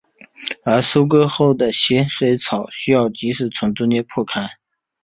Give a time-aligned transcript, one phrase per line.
[0.63, 4.49] 而收割后的咸水草需要即时从中间破开。